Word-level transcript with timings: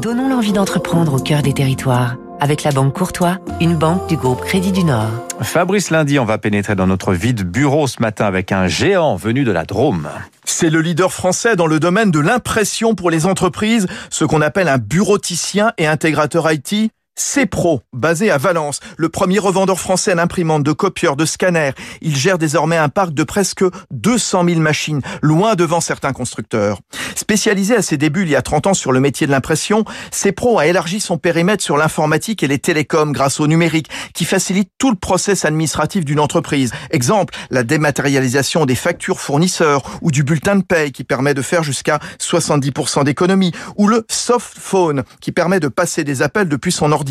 Donnons 0.00 0.28
l'envie 0.28 0.52
d'entreprendre 0.52 1.14
au 1.14 1.18
cœur 1.18 1.40
des 1.40 1.54
territoires. 1.54 2.16
Avec 2.38 2.64
la 2.64 2.70
Banque 2.70 2.92
Courtois, 2.92 3.38
une 3.62 3.76
banque 3.76 4.06
du 4.08 4.18
groupe 4.18 4.42
Crédit 4.42 4.70
du 4.70 4.84
Nord. 4.84 5.08
Fabrice 5.40 5.88
Lundi, 5.88 6.18
on 6.18 6.26
va 6.26 6.36
pénétrer 6.36 6.74
dans 6.74 6.86
notre 6.86 7.14
vide 7.14 7.44
bureau 7.44 7.86
ce 7.86 8.02
matin 8.02 8.26
avec 8.26 8.52
un 8.52 8.68
géant 8.68 9.16
venu 9.16 9.44
de 9.44 9.52
la 9.52 9.64
Drôme. 9.64 10.10
C'est 10.44 10.68
le 10.68 10.82
leader 10.82 11.14
français 11.14 11.56
dans 11.56 11.66
le 11.66 11.80
domaine 11.80 12.10
de 12.10 12.20
l'impression 12.20 12.94
pour 12.94 13.10
les 13.10 13.24
entreprises, 13.24 13.86
ce 14.10 14.26
qu'on 14.26 14.42
appelle 14.42 14.68
un 14.68 14.76
bureauticien 14.76 15.72
et 15.78 15.86
intégrateur 15.86 16.52
IT. 16.52 16.92
CPRO, 17.16 17.80
basé 17.94 18.30
à 18.30 18.36
Valence, 18.36 18.80
le 18.98 19.08
premier 19.08 19.38
revendeur 19.38 19.80
français 19.80 20.14
d'imprimantes, 20.14 20.62
de 20.62 20.72
copieurs, 20.72 21.16
de 21.16 21.24
scanners. 21.24 21.72
Il 22.02 22.14
gère 22.14 22.36
désormais 22.36 22.76
un 22.76 22.90
parc 22.90 23.14
de 23.14 23.22
presque 23.22 23.64
200 23.90 24.44
000 24.46 24.60
machines, 24.60 25.00
loin 25.22 25.54
devant 25.54 25.80
certains 25.80 26.12
constructeurs. 26.12 26.80
Spécialisé 27.14 27.74
à 27.74 27.80
ses 27.80 27.96
débuts 27.96 28.22
il 28.22 28.28
y 28.28 28.36
a 28.36 28.42
30 28.42 28.66
ans 28.66 28.74
sur 28.74 28.92
le 28.92 29.00
métier 29.00 29.26
de 29.26 29.32
l'impression, 29.32 29.84
CPRO 30.10 30.58
a 30.58 30.66
élargi 30.66 31.00
son 31.00 31.16
périmètre 31.16 31.64
sur 31.64 31.78
l'informatique 31.78 32.42
et 32.42 32.48
les 32.48 32.58
télécoms 32.58 33.12
grâce 33.12 33.40
au 33.40 33.46
numérique, 33.46 33.88
qui 34.12 34.26
facilite 34.26 34.70
tout 34.76 34.90
le 34.90 34.96
process 34.96 35.46
administratif 35.46 36.04
d'une 36.04 36.20
entreprise. 36.20 36.72
Exemple, 36.90 37.34
la 37.50 37.62
dématérialisation 37.62 38.66
des 38.66 38.74
factures 38.74 39.20
fournisseurs 39.20 39.82
ou 40.02 40.10
du 40.10 40.22
bulletin 40.22 40.56
de 40.56 40.62
paye 40.62 40.92
qui 40.92 41.02
permet 41.02 41.32
de 41.32 41.42
faire 41.42 41.62
jusqu'à 41.62 41.98
70% 42.20 43.04
d'économie, 43.04 43.52
ou 43.76 43.88
le 43.88 44.04
soft 44.10 44.58
phone 44.58 45.02
qui 45.22 45.32
permet 45.32 45.60
de 45.60 45.68
passer 45.68 46.04
des 46.04 46.20
appels 46.20 46.48
depuis 46.50 46.72
son 46.72 46.92
ordinateur 46.92 47.05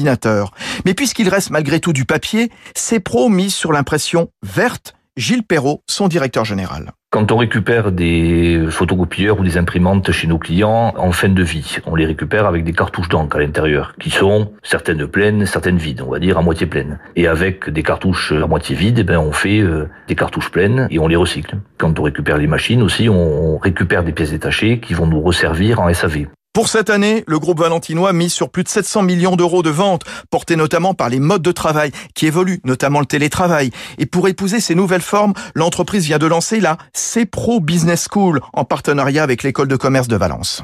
mais 0.85 0.93
puisqu'il 0.93 1.29
reste 1.29 1.49
malgré 1.49 1.79
tout 1.79 1.93
du 1.93 2.05
papier, 2.05 2.51
CEPRO 2.75 3.29
mise 3.29 3.53
sur 3.53 3.71
l'impression 3.71 4.29
verte. 4.43 4.95
Gilles 5.17 5.43
Perrault, 5.43 5.81
son 5.87 6.09
directeur 6.09 6.43
général. 6.43 6.91
Quand 7.09 7.31
on 7.31 7.37
récupère 7.37 7.93
des 7.93 8.65
photocopieurs 8.69 9.39
ou 9.39 9.43
des 9.45 9.57
imprimantes 9.57 10.11
chez 10.11 10.27
nos 10.27 10.37
clients 10.37 10.93
en 10.97 11.13
fin 11.13 11.29
de 11.29 11.41
vie, 11.41 11.77
on 11.85 11.95
les 11.95 12.05
récupère 12.05 12.45
avec 12.45 12.65
des 12.65 12.73
cartouches 12.73 13.07
d'encre 13.07 13.37
à 13.37 13.39
l'intérieur, 13.39 13.95
qui 13.97 14.09
sont 14.09 14.51
certaines 14.61 15.07
pleines, 15.07 15.45
certaines 15.45 15.77
vides, 15.77 16.01
on 16.01 16.11
va 16.11 16.19
dire 16.19 16.37
à 16.37 16.41
moitié 16.41 16.67
pleines. 16.67 16.99
Et 17.15 17.27
avec 17.27 17.69
des 17.69 17.83
cartouches 17.83 18.33
à 18.33 18.45
moitié 18.47 18.75
vides, 18.75 18.99
eh 18.99 19.03
ben 19.03 19.17
on 19.17 19.31
fait 19.31 19.61
euh, 19.61 19.87
des 20.09 20.15
cartouches 20.15 20.51
pleines 20.51 20.89
et 20.91 20.99
on 20.99 21.07
les 21.07 21.15
recycle. 21.15 21.55
Quand 21.77 21.97
on 21.97 22.03
récupère 22.03 22.37
les 22.37 22.47
machines 22.47 22.81
aussi, 22.81 23.07
on 23.07 23.57
récupère 23.57 24.03
des 24.03 24.11
pièces 24.11 24.31
détachées 24.31 24.81
qui 24.81 24.93
vont 24.93 25.07
nous 25.07 25.21
resservir 25.21 25.79
en 25.79 25.93
SAV. 25.93 26.25
Pour 26.55 26.69
cette 26.69 26.89
année, 26.89 27.25
le 27.27 27.37
groupe 27.37 27.59
valentinois 27.59 28.13
mise 28.13 28.31
sur 28.31 28.49
plus 28.49 28.63
de 28.63 28.69
700 28.69 29.01
millions 29.01 29.35
d'euros 29.35 29.61
de 29.61 29.69
ventes, 29.69 30.03
portés 30.29 30.55
notamment 30.55 30.93
par 30.93 31.09
les 31.09 31.19
modes 31.19 31.41
de 31.41 31.51
travail 31.51 31.91
qui 32.13 32.27
évoluent, 32.27 32.61
notamment 32.63 33.01
le 33.01 33.05
télétravail. 33.05 33.71
Et 33.97 34.05
pour 34.05 34.29
épouser 34.29 34.61
ces 34.61 34.73
nouvelles 34.73 35.01
formes, 35.01 35.33
l'entreprise 35.53 36.05
vient 36.05 36.17
de 36.17 36.27
lancer 36.27 36.61
la 36.61 36.77
CPRO 36.93 37.59
Business 37.59 38.07
School 38.09 38.39
en 38.53 38.63
partenariat 38.63 39.21
avec 39.21 39.43
l'école 39.43 39.67
de 39.67 39.75
commerce 39.75 40.07
de 40.07 40.15
Valence. 40.15 40.63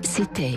C'était 0.00 0.56